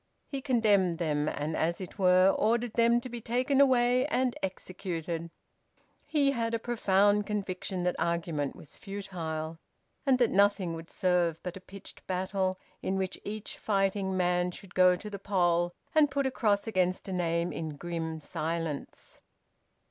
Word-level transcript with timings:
He 0.25 0.41
condemned 0.41 0.97
them, 0.97 1.29
and 1.29 1.55
as 1.55 1.79
it 1.79 1.99
were 1.99 2.29
ordered 2.31 2.73
them 2.73 2.99
to 3.01 3.07
be 3.07 3.21
taken 3.21 3.61
away 3.61 4.07
and 4.07 4.35
executed. 4.41 5.29
He 6.07 6.31
had 6.31 6.55
a 6.55 6.57
profound 6.57 7.27
conviction 7.27 7.83
that 7.83 7.95
argument 7.99 8.55
was 8.55 8.75
futile, 8.75 9.59
and 10.03 10.17
that 10.17 10.31
nothing 10.31 10.73
would 10.73 10.89
serve 10.89 11.39
but 11.43 11.55
a 11.55 11.61
pitched 11.61 12.07
battle, 12.07 12.59
in 12.81 12.97
which 12.97 13.21
each 13.23 13.59
fighting 13.59 14.17
man 14.17 14.49
should 14.49 14.73
go 14.73 14.95
to 14.95 15.07
the 15.07 15.19
poll 15.19 15.71
and 15.93 16.09
put 16.09 16.25
a 16.25 16.31
cross 16.31 16.65
against 16.65 17.07
a 17.07 17.13
name 17.13 17.53
in 17.53 17.77
grim 17.77 18.17
silence. 18.17 19.21